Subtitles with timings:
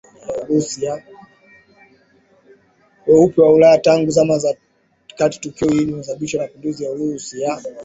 [3.07, 4.55] weupe wa Ulaya tangu zama za
[5.17, 7.63] katiTukio hili lilisababisha mapinduzi ya Urusi ya